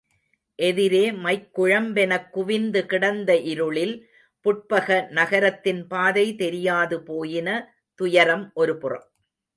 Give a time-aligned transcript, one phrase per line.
[0.59, 3.93] எதிரே மைக்குழம்பெனக் குவிந்துகிடந்த இருளில்
[4.45, 5.09] புட்பக
[5.09, 7.49] நகரத்தின் பாதை தெரியாது போயின
[7.95, 9.05] துயரம் ஒருபுறம்.